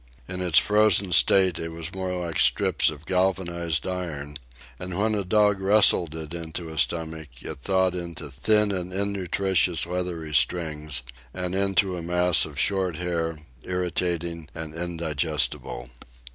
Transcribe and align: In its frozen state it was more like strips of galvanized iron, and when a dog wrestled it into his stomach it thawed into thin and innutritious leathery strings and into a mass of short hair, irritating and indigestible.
In 0.27 0.41
its 0.41 0.57
frozen 0.57 1.11
state 1.11 1.59
it 1.59 1.71
was 1.71 1.93
more 1.93 2.19
like 2.25 2.39
strips 2.39 2.89
of 2.89 3.05
galvanized 3.05 3.85
iron, 3.85 4.39
and 4.79 4.97
when 4.97 5.13
a 5.13 5.23
dog 5.23 5.59
wrestled 5.61 6.15
it 6.15 6.33
into 6.33 6.69
his 6.69 6.81
stomach 6.81 7.27
it 7.43 7.59
thawed 7.59 7.93
into 7.93 8.31
thin 8.31 8.71
and 8.71 8.91
innutritious 8.91 9.85
leathery 9.85 10.33
strings 10.33 11.03
and 11.35 11.53
into 11.53 11.97
a 11.97 12.01
mass 12.01 12.45
of 12.45 12.57
short 12.59 12.95
hair, 12.95 13.37
irritating 13.63 14.49
and 14.55 14.73
indigestible. 14.73 15.91